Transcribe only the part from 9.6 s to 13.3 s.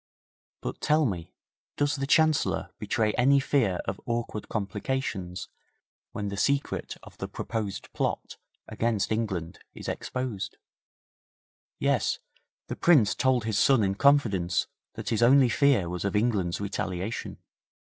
is exposed?' 'Yes. The Prince